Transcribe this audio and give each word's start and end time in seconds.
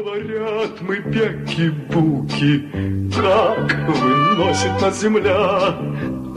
Говорят 0.00 0.80
мы 0.80 0.96
бяки-буки, 0.96 2.52
как 3.14 3.70
выносит 3.86 4.80
нас 4.80 4.98
земля. 4.98 5.76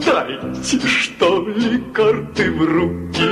Дайте, 0.04 0.86
что 0.86 1.46
ли, 1.48 1.82
карты 1.94 2.52
в 2.52 2.62
руки, 2.62 3.30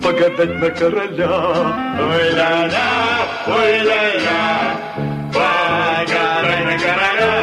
погадать 0.00 0.60
на 0.60 0.70
короля. 0.70 1.96
Ой-ля-ля, 1.98 3.26
ой-ля-ля, 3.48 4.78
погадай 5.34 6.64
на 6.66 6.78
короля. 6.78 7.34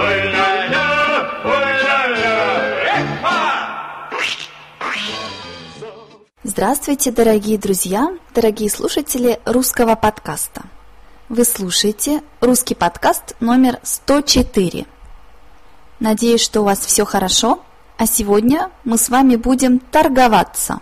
Ой-ля-ля, 0.00 1.30
ой-ля-ля, 1.44 2.38
Здравствуйте, 6.42 7.12
дорогие 7.12 7.56
друзья, 7.56 8.08
дорогие 8.34 8.68
слушатели 8.68 9.38
русского 9.44 9.94
подкаста. 9.94 10.64
Вы 11.28 11.44
слушаете 11.44 12.22
русский 12.40 12.74
подкаст 12.74 13.36
номер 13.40 13.80
104. 13.82 14.86
Надеюсь, 16.00 16.40
что 16.40 16.62
у 16.62 16.64
вас 16.64 16.78
все 16.78 17.04
хорошо, 17.04 17.62
а 17.98 18.06
сегодня 18.06 18.70
мы 18.84 18.96
с 18.96 19.10
вами 19.10 19.36
будем 19.36 19.78
торговаться. 19.78 20.80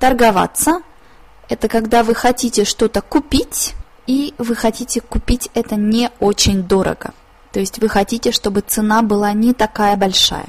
Торговаться– 0.00 0.82
это 1.48 1.68
когда 1.68 2.02
вы 2.02 2.16
хотите 2.16 2.64
что-то 2.64 3.02
купить, 3.02 3.76
и 4.08 4.34
вы 4.38 4.56
хотите 4.56 5.00
купить 5.00 5.48
это 5.54 5.76
не 5.76 6.10
очень 6.18 6.64
дорого. 6.64 7.14
То 7.52 7.60
есть 7.60 7.78
вы 7.78 7.88
хотите, 7.88 8.32
чтобы 8.32 8.62
цена 8.62 9.02
была 9.02 9.32
не 9.32 9.54
такая 9.54 9.96
большая. 9.96 10.48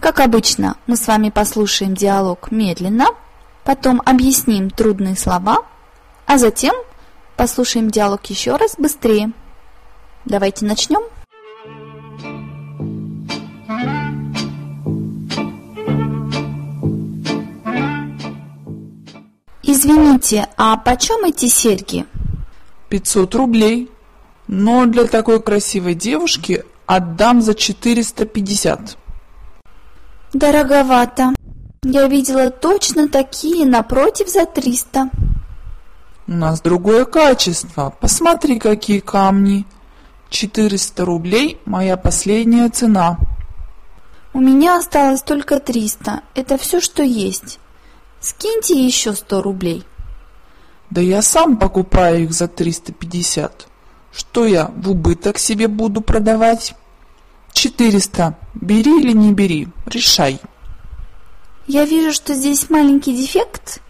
Как 0.00 0.18
обычно, 0.18 0.76
мы 0.86 0.96
с 0.96 1.06
вами 1.06 1.28
послушаем 1.28 1.94
диалог 1.94 2.50
медленно, 2.50 3.08
потом 3.64 4.00
объясним 4.06 4.70
трудные 4.70 5.14
слова, 5.14 5.58
а 6.24 6.38
затем– 6.38 6.74
Послушаем 7.36 7.90
диалог 7.90 8.24
еще 8.26 8.56
раз 8.56 8.74
быстрее. 8.78 9.32
Давайте 10.24 10.64
начнем. 10.64 11.02
Извините, 19.62 20.48
а 20.56 20.76
почем 20.76 21.24
эти 21.24 21.46
серьги? 21.46 22.06
500 22.88 23.34
рублей. 23.34 23.90
Но 24.48 24.86
для 24.86 25.06
такой 25.06 25.40
красивой 25.40 25.94
девушки 25.94 26.64
отдам 26.86 27.40
за 27.40 27.54
450. 27.54 28.98
Дороговато. 30.34 31.34
Я 31.84 32.06
видела 32.06 32.50
точно 32.50 33.08
такие 33.08 33.64
напротив 33.64 34.28
за 34.28 34.44
300. 34.46 35.10
У 36.28 36.32
нас 36.32 36.60
другое 36.60 37.04
качество. 37.04 37.92
Посмотри, 38.00 38.58
какие 38.58 39.00
камни. 39.00 39.66
400 40.30 41.04
рублей– 41.04 41.58
моя 41.66 41.96
последняя 41.96 42.68
цена. 42.68 43.18
У 44.32 44.40
меня 44.40 44.78
осталось 44.78 45.22
только 45.22 45.60
300. 45.60 46.22
Это 46.34 46.56
все, 46.56 46.80
что 46.80 47.02
есть. 47.02 47.58
Скиньте 48.20 48.74
еще 48.74 49.14
100 49.14 49.42
рублей. 49.42 49.84
Да 50.90 51.00
я 51.00 51.22
сам 51.22 51.56
покупаю 51.56 52.24
их 52.24 52.32
за 52.32 52.48
350. 52.48 53.66
Что 54.12 54.46
я 54.46 54.70
в 54.76 54.90
убыток 54.90 55.38
себе 55.38 55.68
буду 55.68 56.00
продавать? 56.00 56.74
400. 57.52 58.36
Бери 58.54 59.00
или 59.00 59.12
не 59.12 59.32
бери, 59.32 59.68
решай. 59.86 60.40
Я 61.66 61.84
вижу, 61.84 62.12
что 62.12 62.34
здесь 62.34 62.70
маленький 62.70 63.16
дефект. 63.16 63.80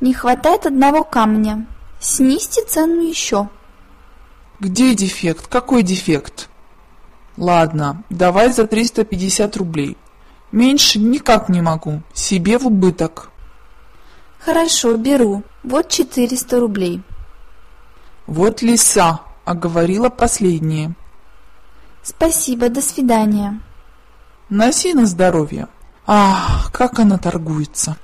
Не 0.00 0.14
хватает 0.14 0.66
одного 0.66 1.04
камня. 1.04 1.66
Снизьте 2.02 2.64
цену 2.64 3.00
еще. 3.00 3.48
Где 4.58 4.92
дефект? 4.92 5.46
Какой 5.46 5.84
дефект? 5.84 6.48
Ладно, 7.36 8.02
давай 8.10 8.52
за 8.52 8.66
350 8.66 9.56
рублей. 9.56 9.96
Меньше 10.50 10.98
никак 10.98 11.48
не 11.48 11.62
могу. 11.62 12.02
Себе 12.12 12.58
в 12.58 12.66
убыток. 12.66 13.30
Хорошо, 14.40 14.96
беру. 14.96 15.44
Вот 15.62 15.90
400 15.90 16.58
рублей. 16.58 17.02
Вот 18.26 18.62
лиса, 18.62 19.20
а 19.44 19.54
говорила 19.54 20.08
последнее. 20.08 20.96
Спасибо, 22.02 22.68
до 22.68 22.82
свидания. 22.82 23.60
Носи 24.48 24.92
на 24.92 25.06
здоровье. 25.06 25.68
Ах, 26.04 26.72
как 26.72 26.98
она 26.98 27.16
торгуется. 27.16 27.96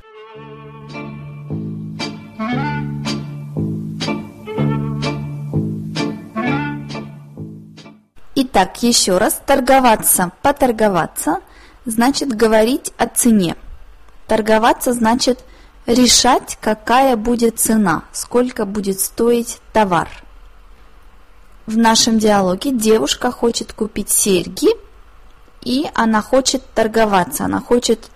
Итак, 8.50 8.82
еще 8.82 9.18
раз, 9.18 9.42
торговаться, 9.44 10.32
поторговаться, 10.40 11.40
значит 11.84 12.30
говорить 12.34 12.92
о 12.96 13.06
цене. 13.06 13.56
Торговаться 14.26 14.94
значит 14.94 15.44
решать, 15.84 16.56
какая 16.58 17.16
будет 17.16 17.60
цена, 17.60 18.04
сколько 18.10 18.64
будет 18.64 19.00
стоить 19.00 19.60
товар. 19.74 20.08
В 21.66 21.76
нашем 21.76 22.18
диалоге 22.18 22.70
девушка 22.72 23.30
хочет 23.30 23.74
купить 23.74 24.08
серьги, 24.08 24.68
и 25.60 25.86
она 25.94 26.22
хочет 26.22 26.64
торговаться, 26.72 27.44
она 27.44 27.60
хочет 27.60 28.10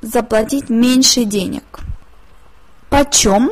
заплатить 0.00 0.70
меньше 0.70 1.24
денег. 1.24 1.80
Почем? 2.88 3.50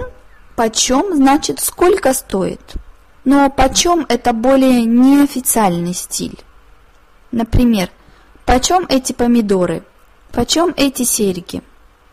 Почем 0.57 1.15
значит 1.15 1.61
сколько 1.61 2.15
стоит? 2.15 2.63
Но 3.29 3.51
почем 3.51 4.07
это 4.09 4.33
более 4.33 4.87
неофициальный 4.87 5.93
стиль? 5.93 6.43
Например, 7.31 7.91
почем 8.47 8.87
эти 8.89 9.13
помидоры? 9.13 9.83
Почем 10.33 10.73
эти 10.79 11.03
серьги? 11.03 11.63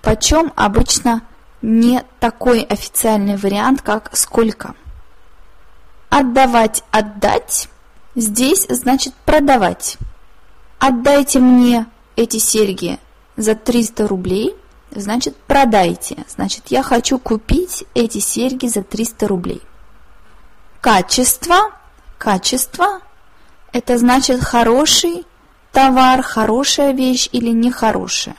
Почем 0.02 0.52
обычно 0.58 1.22
не 1.62 2.04
такой 2.20 2.64
официальный 2.64 3.38
вариант, 3.38 3.82
как 3.82 4.10
сколько? 4.18 4.76
Отдавать, 6.10 6.84
отдать. 6.92 7.70
Здесь 8.16 8.66
значит 8.68 9.14
продавать. 9.24 9.98
Отдайте 10.80 11.40
мне 11.40 11.86
эти 12.18 12.40
серьги 12.40 13.00
за 13.38 13.56
300 13.56 14.06
рублей, 14.06 14.54
значит 14.92 15.38
продайте. 15.48 16.26
Значит, 16.28 16.64
я 16.68 16.84
хочу 16.84 17.20
купить 17.20 17.86
эти 17.94 18.18
серьги 18.18 18.68
за 18.68 18.84
300 18.84 19.28
рублей. 19.30 19.62
Качество. 20.86 21.72
Качество– 22.20 23.02
это 23.74 23.98
значит 23.98 24.44
хороший 24.44 25.26
товар, 25.72 26.22
хорошая 26.22 26.92
вещь 26.94 27.28
или 27.32 27.50
нехорошая. 27.50 28.36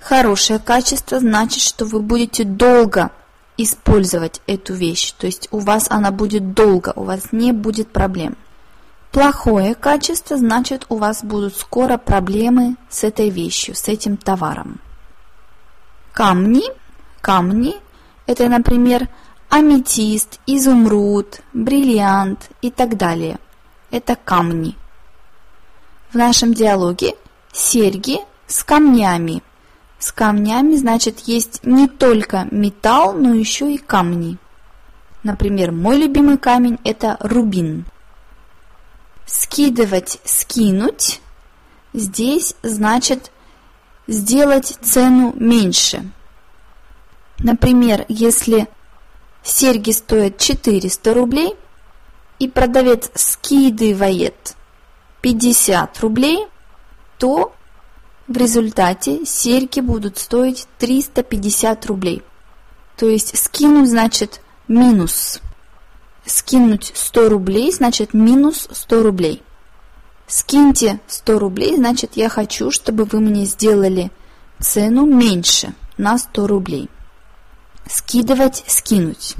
Хорошее 0.00 0.58
качество 0.58 1.20
значит, 1.20 1.62
что 1.62 1.84
вы 1.84 2.00
будете 2.00 2.44
долго 2.44 3.10
использовать 3.58 4.40
эту 4.46 4.72
вещь, 4.72 5.12
то 5.12 5.26
есть 5.26 5.48
у 5.50 5.58
вас 5.58 5.86
она 5.90 6.10
будет 6.12 6.54
долго, 6.54 6.94
у 6.96 7.04
вас 7.04 7.30
не 7.30 7.52
будет 7.52 7.92
проблем. 7.92 8.38
Плохое 9.10 9.74
качество 9.74 10.38
значит, 10.38 10.86
у 10.88 10.96
вас 10.96 11.22
будут 11.22 11.58
скоро 11.58 11.98
проблемы 11.98 12.76
с 12.88 13.04
этой 13.04 13.28
вещью, 13.28 13.74
с 13.74 13.86
этим 13.88 14.16
товаром. 14.16 14.80
Камни, 16.14 16.64
камни– 17.20 17.74
это, 18.26 18.48
например, 18.48 19.10
аметист, 19.52 20.40
изумруд, 20.46 21.42
бриллиант 21.52 22.48
и 22.62 22.70
так 22.70 22.96
далее. 22.96 23.38
Это 23.90 24.16
камни. 24.16 24.74
В 26.10 26.14
нашем 26.14 26.54
диалоге 26.54 27.16
серьги 27.52 28.20
с 28.46 28.64
камнями. 28.64 29.42
С 29.98 30.10
камнями, 30.10 30.76
значит, 30.76 31.20
есть 31.28 31.60
не 31.64 31.86
только 31.86 32.48
металл, 32.50 33.12
но 33.12 33.34
еще 33.34 33.70
и 33.70 33.76
камни. 33.76 34.38
Например, 35.22 35.70
мой 35.70 35.98
любимый 35.98 36.38
камень– 36.38 36.78
это 36.84 37.18
рубин. 37.20 37.84
Скидывать, 39.26 40.18
скинуть. 40.24 41.20
Здесь 41.92 42.54
значит 42.62 43.30
сделать 44.06 44.78
цену 44.80 45.34
меньше. 45.36 46.10
Например, 47.38 48.06
если 48.08 48.66
серьги 49.42 49.90
стоят 49.90 50.38
400 50.38 51.14
рублей, 51.14 51.54
и 52.38 52.48
продавец 52.48 53.10
скидывает 53.14 54.56
50 55.20 56.00
рублей, 56.00 56.46
то 57.18 57.52
в 58.26 58.36
результате 58.36 59.24
серьги 59.24 59.80
будут 59.80 60.18
стоить 60.18 60.66
350 60.78 61.86
рублей. 61.86 62.22
То 62.96 63.08
есть 63.08 63.38
скинуть 63.38 63.88
значит 63.88 64.40
минус. 64.66 65.40
Скинуть 66.26 66.92
100 66.94 67.28
рублей 67.28 67.72
значит 67.72 68.14
минус 68.14 68.68
100 68.70 69.02
рублей. 69.02 69.42
Скиньте 70.26 70.98
100 71.06 71.38
рублей, 71.38 71.76
значит 71.76 72.12
я 72.14 72.28
хочу, 72.28 72.70
чтобы 72.70 73.04
вы 73.04 73.20
мне 73.20 73.44
сделали 73.44 74.10
цену 74.58 75.04
меньше 75.04 75.74
на 75.96 76.18
100 76.18 76.46
рублей 76.46 76.88
скидывать, 77.88 78.64
скинуть. 78.66 79.36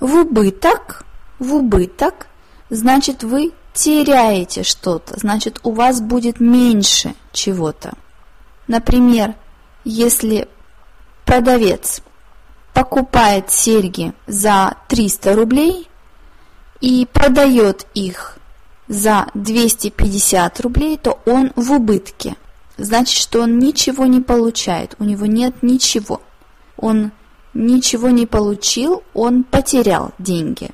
В 0.00 0.14
убыток, 0.14 1.04
в 1.38 1.54
убыток 1.54 2.26
значит 2.70 3.22
вы 3.22 3.52
теряете 3.72 4.62
что-то, 4.62 5.18
значит 5.18 5.60
у 5.62 5.72
вас 5.72 6.00
будет 6.00 6.40
меньше 6.40 7.14
чего-то. 7.32 7.92
Например, 8.66 9.34
если 9.84 10.48
продавец 11.24 12.02
покупает 12.72 13.50
серьги 13.50 14.12
за 14.26 14.74
300 14.88 15.34
рублей 15.34 15.88
и 16.80 17.06
продает 17.12 17.86
их 17.94 18.38
за 18.88 19.28
250 19.34 20.60
рублей, 20.60 20.96
то 20.96 21.20
он 21.26 21.52
в 21.56 21.72
убытке. 21.72 22.36
Значит, 22.76 23.18
что 23.18 23.42
он 23.42 23.58
ничего 23.58 24.06
не 24.06 24.20
получает, 24.20 24.96
у 24.98 25.04
него 25.04 25.26
нет 25.26 25.62
ничего. 25.62 26.22
Он 26.76 27.12
ничего 27.54 28.10
не 28.10 28.26
получил, 28.26 29.02
он 29.14 29.44
потерял 29.44 30.12
деньги. 30.18 30.70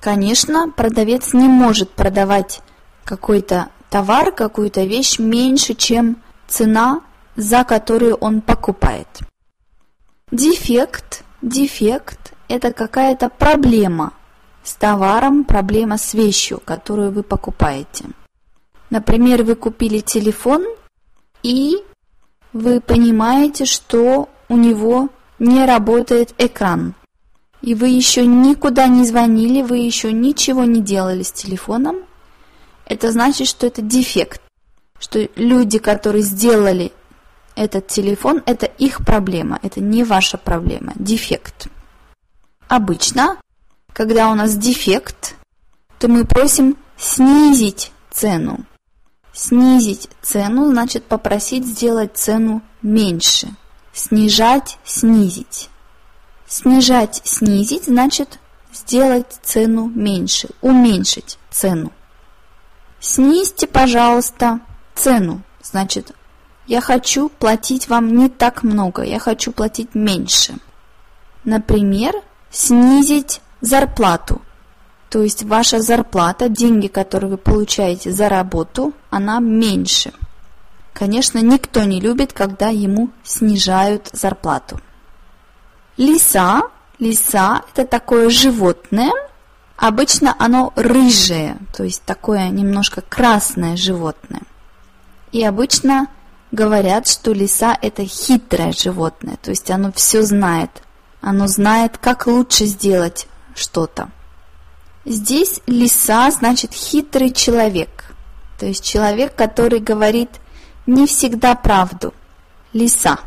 Конечно, 0.00 0.70
продавец 0.70 1.32
не 1.32 1.48
может 1.48 1.90
продавать 1.90 2.60
какой-то 3.04 3.68
товар, 3.88 4.32
какую-то 4.32 4.84
вещь 4.84 5.18
меньше, 5.18 5.74
чем 5.74 6.16
цена, 6.48 7.02
за 7.36 7.64
которую 7.64 8.16
он 8.16 8.40
покупает. 8.40 9.06
Дефект, 10.30 11.24
дефект– 11.40 12.32
это 12.48 12.72
какая-то 12.72 13.28
проблема 13.28 14.12
с 14.64 14.74
товаром, 14.74 15.44
проблема 15.44 15.98
с 15.98 16.14
вещью, 16.14 16.60
которую 16.64 17.12
вы 17.12 17.22
покупаете. 17.22 18.06
Например, 18.90 19.42
вы 19.42 19.54
купили 19.54 20.00
телефон, 20.00 20.64
и 21.42 21.76
вы 22.52 22.80
понимаете, 22.80 23.64
что 23.64 24.28
у 24.48 24.56
него 24.56 25.08
не 25.42 25.66
работает 25.66 26.34
экран. 26.38 26.94
И 27.62 27.74
вы 27.74 27.88
еще 27.88 28.24
никуда 28.26 28.86
не 28.86 29.04
звонили, 29.04 29.62
вы 29.62 29.78
еще 29.78 30.12
ничего 30.12 30.64
не 30.64 30.80
делали 30.80 31.22
с 31.22 31.32
телефоном. 31.32 31.96
Это 32.86 33.10
значит, 33.12 33.48
что 33.48 33.66
это 33.66 33.82
дефект. 33.82 34.40
Что 34.98 35.28
люди, 35.34 35.78
которые 35.78 36.22
сделали 36.22 36.92
этот 37.56 37.88
телефон– 37.88 38.42
это 38.46 38.66
их 38.66 39.04
проблема, 39.04 39.58
это 39.62 39.80
не 39.80 40.04
ваша 40.04 40.38
проблема, 40.38 40.92
дефект. 40.94 41.66
Обычно, 42.68 43.36
когда 43.92 44.30
у 44.30 44.34
нас 44.34 44.56
дефект, 44.56 45.34
то 45.98 46.08
мы 46.08 46.24
просим 46.24 46.76
снизить 46.96 47.90
цену. 48.10 48.64
Снизить 49.32 50.08
цену 50.22 50.70
значит 50.70 51.04
попросить 51.04 51.66
сделать 51.66 52.16
цену 52.16 52.62
меньше. 52.80 53.48
Снижать, 53.92 54.78
снизить. 54.84 55.68
Снижать, 56.46 57.20
снизить 57.24 57.84
значит 57.84 58.38
сделать 58.72 59.38
цену 59.42 59.90
меньше, 59.94 60.48
уменьшить 60.60 61.38
цену. 61.50 61.92
Снизьте, 63.00 63.66
пожалуйста, 63.66 64.60
цену, 64.94 65.42
значит 65.62 66.12
я 66.66 66.80
хочу 66.80 67.28
платить 67.28 67.88
вам 67.88 68.16
не 68.16 68.28
так 68.28 68.62
много, 68.62 69.02
я 69.02 69.18
хочу 69.18 69.52
платить 69.52 69.94
меньше. 69.94 70.54
Например, 71.44 72.14
снизить 72.50 73.40
зарплату. 73.60 74.40
То 75.10 75.22
есть 75.22 75.42
ваша 75.42 75.80
зарплата, 75.80 76.48
деньги, 76.48 76.86
которые 76.86 77.32
вы 77.32 77.36
получаете 77.36 78.12
за 78.12 78.28
работу, 78.28 78.92
она 79.10 79.40
меньше. 79.40 80.12
Конечно, 80.92 81.38
никто 81.38 81.84
не 81.84 82.00
любит, 82.00 82.32
когда 82.32 82.68
ему 82.68 83.10
снижают 83.24 84.10
зарплату. 84.12 84.80
Лиса. 85.96 86.62
Лиса– 86.98 87.62
это 87.74 87.86
такое 87.86 88.30
животное. 88.30 89.10
Обычно 89.76 90.36
оно 90.38 90.72
рыжее, 90.76 91.56
то 91.76 91.82
есть 91.82 92.02
такое 92.04 92.48
немножко 92.50 93.00
красное 93.00 93.76
животное. 93.76 94.42
И 95.32 95.42
обычно 95.42 96.06
Говорят, 96.52 97.08
что 97.08 97.32
лиса 97.32 97.78
это 97.80 98.04
хитрое 98.04 98.72
животное, 98.72 99.38
то 99.40 99.48
есть 99.48 99.70
оно 99.70 99.90
все 99.90 100.20
знает. 100.20 100.70
Оно 101.22 101.46
знает, 101.46 101.96
как 101.96 102.26
лучше 102.26 102.66
сделать 102.66 103.26
что-то. 103.54 104.10
Здесь 105.06 105.60
лиса 105.66 106.30
значит 106.30 106.74
хитрый 106.74 107.30
человек, 107.30 108.14
то 108.58 108.66
есть 108.66 108.84
человек, 108.84 109.34
который 109.34 109.80
говорит 109.80 110.28
не 110.86 111.06
всегда 111.06 111.54
правду. 111.54 112.14
Лиса. 112.72 113.18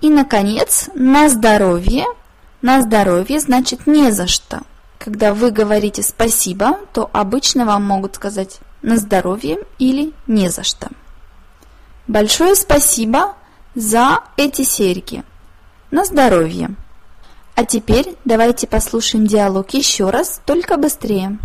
И, 0.00 0.08
наконец, 0.08 0.88
на 0.94 1.28
здоровье. 1.28 2.04
На 2.62 2.82
здоровье 2.82 3.40
значит 3.40 3.86
не 3.86 4.10
за 4.12 4.26
что. 4.26 4.62
Когда 4.98 5.32
вы 5.32 5.50
говорите 5.50 6.02
спасибо, 6.02 6.78
то 6.92 7.08
обычно 7.12 7.64
вам 7.64 7.84
могут 7.84 8.16
сказать 8.16 8.60
на 8.82 8.96
здоровье 8.96 9.58
или 9.78 10.12
не 10.26 10.50
за 10.50 10.62
что. 10.62 10.88
Большое 12.06 12.54
спасибо 12.54 13.34
за 13.74 14.20
эти 14.36 14.62
серьги. 14.62 15.22
На 15.90 16.04
здоровье. 16.04 16.74
А 17.54 17.64
теперь 17.64 18.16
давайте 18.24 18.66
послушаем 18.66 19.26
диалог 19.26 19.70
еще 19.70 20.10
раз, 20.10 20.40
только 20.44 20.76
быстрее. 20.76 21.38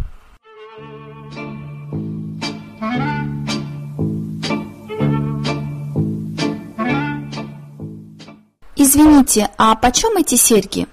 Извините, 8.96 9.50
а 9.58 9.76
почем 9.76 10.16
эти 10.16 10.36
серьги? 10.36 10.88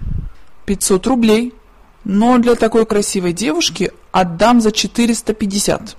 500 0.67 1.07
рублей. 1.07 1.55
Но 2.03 2.37
для 2.39 2.57
такой 2.57 2.85
красивой 2.85 3.33
девушки 3.33 3.93
отдам 4.11 4.61
за 4.61 4.73
450. 4.73 5.97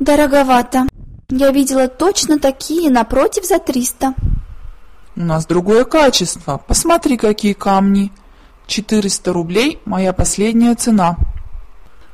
Дороговато. 0.00 0.86
Я 1.28 1.50
видела 1.50 1.88
точно 1.88 2.38
такие 2.38 2.90
напротив 2.90 3.44
за 3.44 3.58
триста. 3.58 4.14
У 5.14 5.20
нас 5.20 5.44
другое 5.44 5.84
качество. 5.84 6.56
Посмотри, 6.56 7.18
какие 7.18 7.52
камни. 7.52 8.10
Четыреста 8.66 9.34
рублей– 9.34 9.80
моя 9.84 10.14
последняя 10.14 10.74
цена. 10.74 11.18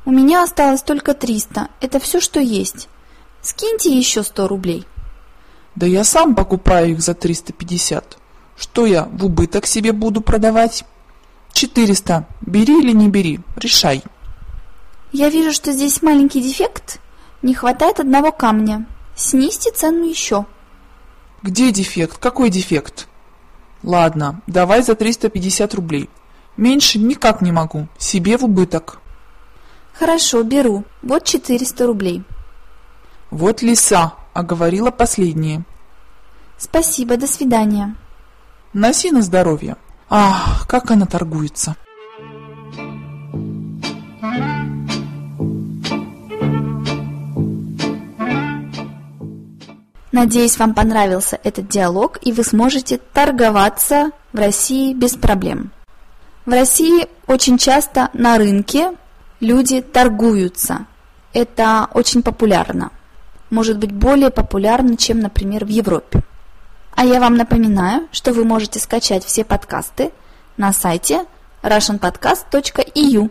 У 0.03 0.11
меня 0.11 0.43
осталось 0.43 0.81
только 0.81 1.13
триста. 1.13 1.69
Это 1.79 2.01
все, 2.01 2.19
что 2.19 2.41
есть. 2.41 2.89
Скиньте 3.41 3.97
еще 3.97 4.21
сто 4.21 4.49
рублей. 4.49 4.85
Да 5.75 5.85
я 5.85 6.03
сам 6.03 6.35
покупаю 6.35 6.91
их 6.91 6.99
за 6.99 7.13
триста 7.13 7.53
пятьдесят. 7.53 8.17
Что 8.57 8.85
я 8.85 9.03
в 9.03 9.25
убыток 9.25 9.65
себе 9.65 9.91
буду 9.91 10.21
продавать? 10.21 10.85
Четыреста. 11.51 12.27
Бери 12.41 12.79
или 12.79 12.91
не 12.91 13.09
бери, 13.09 13.39
решай. 13.57 14.03
Я 15.11 15.29
вижу, 15.29 15.53
что 15.53 15.71
здесь 15.71 16.01
маленький 16.01 16.41
дефект. 16.41 16.99
Не 17.41 17.53
хватает 17.53 17.99
одного 17.99 18.31
камня. 18.31 18.85
Снизьте 19.15 19.71
цену 19.71 20.05
еще. 20.05 20.45
Где 21.41 21.71
дефект? 21.71 22.17
Какой 22.17 22.49
дефект? 22.49 23.07
Ладно, 23.83 24.41
давай 24.47 24.81
за 24.81 24.95
350 24.95 25.73
рублей. 25.75 26.09
Меньше 26.57 26.97
никак 26.97 27.41
не 27.41 27.51
могу. 27.51 27.87
Себе 27.97 28.37
в 28.37 28.43
убыток. 28.43 28.99
Хорошо, 29.93 30.43
беру. 30.43 30.83
Вот 31.03 31.23
400 31.23 31.85
рублей. 31.85 32.23
Вот 33.29 33.61
лиса, 33.61 34.13
а 34.33 34.43
говорила 34.43 34.91
последнее. 34.91 35.63
Спасибо, 36.57 37.17
до 37.17 37.27
свидания. 37.27 37.95
Носи 38.75 39.09
на 39.09 39.21
здоровье. 39.21 39.77
Ах, 40.09 40.67
как 40.67 40.91
она 40.91 41.05
торгуется. 41.05 41.77
Надеюсь, 50.11 50.59
вам 50.59 50.73
понравился 50.73 51.39
этот 51.41 51.69
диалог 51.69 52.17
и 52.21 52.33
вы 52.33 52.43
сможете 52.43 52.99
торговаться 53.13 54.11
в 54.33 54.37
России 54.39 54.93
без 54.93 55.15
проблем. 55.15 55.71
В 56.45 56.51
России 56.51 57.07
очень 57.27 57.57
часто 57.57 58.09
на 58.11 58.37
рынке 58.37 58.91
люди 59.39 59.79
торгуются. 59.79 60.85
Это 61.31 61.87
очень 61.93 62.21
популярно. 62.21 62.91
Может 63.49 63.77
быть 63.77 63.93
более 63.93 64.31
популярно, 64.31 64.97
чем, 64.97 65.21
например, 65.21 65.63
в 65.63 65.69
Европе. 65.69 66.23
А 66.95 67.05
я 67.05 67.19
вам 67.19 67.35
напоминаю, 67.35 68.07
что 68.11 68.31
вы 68.31 68.45
можете 68.45 68.79
скачать 68.79 69.25
все 69.25 69.43
подкасты 69.43 70.11
на 70.57 70.71
сайте 70.71 71.25
russianpodcast.eu. 71.61 73.29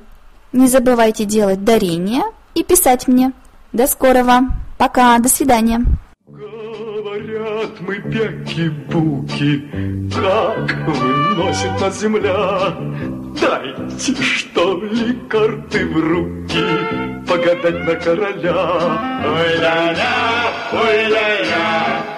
Не 0.53 0.67
забывайте 0.69 1.25
делать 1.25 1.65
дарение 1.65 2.23
и 2.55 2.63
писать 2.63 3.09
мне. 3.09 3.33
До 3.73 3.87
скорого. 3.87 4.43
Пока. 4.77 5.19
До 5.19 5.29
свидания. 5.29 5.81
Говорят 6.27 7.81
мы 7.81 7.99
бяки-буки, 7.99 9.71
как 10.13 10.73
выносит 10.87 11.81
нас 11.81 12.01
земля. 12.01 12.77
Дайте, 13.41 14.15
что 14.23 14.81
ли, 14.83 15.19
карты 15.29 15.87
в 15.87 15.97
руки, 15.99 16.65
погадать 17.27 17.85
на 17.85 17.95
короля. 17.97 19.21
Ой-ля-ля, 19.25 20.53
ой-ля-ля, 20.73 22.14